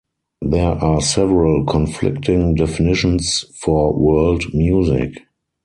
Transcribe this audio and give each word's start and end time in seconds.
There 0.41 0.71
are 0.71 0.99
several 0.99 1.63
conflicting 1.63 2.55
definitions 2.55 3.41
for 3.59 3.93
world 3.93 4.45
music. 4.51 5.21